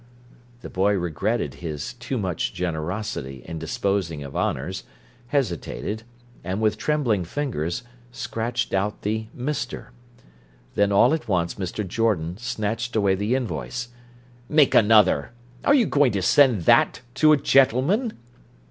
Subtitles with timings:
[0.61, 4.83] The boy regretted his too much generosity in disposing of honours,
[5.27, 6.01] hesitated,
[6.43, 9.89] and with trembling fingers, scratched out the "Mr."
[10.73, 11.87] Then all at once Mr.
[11.87, 13.89] Jordan snatched away the invoice.
[14.49, 15.33] "Make another!
[15.63, 18.13] Are you going to send that to a gentleman?"